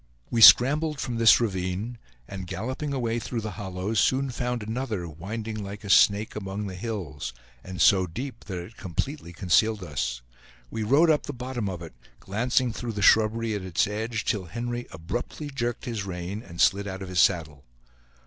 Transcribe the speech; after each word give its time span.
We 0.31 0.41
scrambled 0.41 0.99
from 0.99 1.17
this 1.17 1.39
ravine, 1.39 1.99
and 2.27 2.47
galloping 2.47 2.91
away 2.91 3.19
through 3.19 3.41
the 3.41 3.51
hollows, 3.51 3.99
soon 3.99 4.31
found 4.31 4.63
another, 4.63 5.07
winding 5.07 5.63
like 5.63 5.83
a 5.83 5.91
snake 5.91 6.35
among 6.35 6.65
the 6.65 6.73
hills, 6.73 7.33
and 7.63 7.79
so 7.79 8.07
deep 8.07 8.45
that 8.45 8.57
it 8.57 8.77
completely 8.77 9.31
concealed 9.31 9.83
us. 9.83 10.23
We 10.71 10.81
rode 10.81 11.11
up 11.11 11.27
the 11.27 11.33
bottom 11.33 11.69
of 11.69 11.83
it, 11.83 11.93
glancing 12.19 12.73
through 12.73 12.93
the 12.93 13.03
shrubbery 13.03 13.53
at 13.53 13.61
its 13.61 13.85
edge, 13.85 14.25
till 14.25 14.45
Henry 14.45 14.87
abruptly 14.89 15.51
jerked 15.51 15.85
his 15.85 16.03
rein, 16.03 16.41
and 16.41 16.59
slid 16.59 16.87
out 16.87 17.03
of 17.03 17.09
his 17.09 17.19
saddle. 17.19 17.63